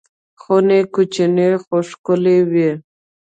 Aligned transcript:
خونې 0.41 0.79
کوچنۍ 0.93 1.49
خو 1.63 1.77
ښکلې 1.89 2.37
وې. 2.51 2.71